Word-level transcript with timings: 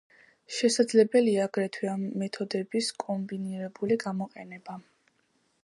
შესაძლებელია 0.59 1.43
აგრეთვე 1.49 1.91
ამ 1.91 2.07
მეთოდების 2.23 2.89
კომბინირებული 3.05 3.99
გამოყენება. 4.07 4.79